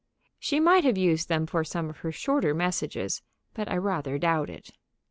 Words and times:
She 0.39 0.59
might 0.59 0.83
have 0.83 0.97
used 0.97 1.29
them 1.29 1.45
for 1.45 1.63
some 1.63 1.87
of 1.87 1.97
her 1.99 2.11
shorter 2.11 2.55
messages, 2.55 3.21
but 3.53 3.69
I 3.71 3.77
rather 3.77 4.17
doubt 4.17 4.49
it. 4.49 4.71